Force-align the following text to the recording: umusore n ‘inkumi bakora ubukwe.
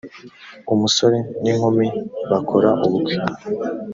umusore 0.73 1.17
n 1.43 1.45
‘inkumi 1.51 1.87
bakora 2.31 2.69
ubukwe. 2.85 3.15